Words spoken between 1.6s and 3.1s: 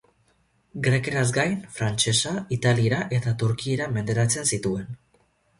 frantsesa, italiera